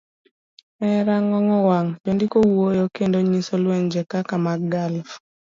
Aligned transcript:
E 0.89 0.89
rang'ong 1.07 1.49
wang', 1.69 1.91
jondiko 2.03 2.37
wuoyo 2.51 2.85
kendo 2.95 3.17
nyiso 3.29 3.53
lwenje 3.63 4.01
kaka 4.11 4.35
mag 4.45 4.61
Gulf, 4.73 5.09